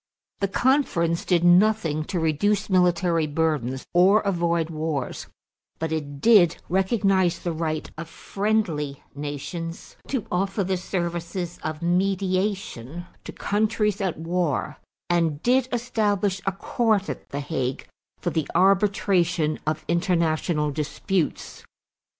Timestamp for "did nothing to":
1.25-2.19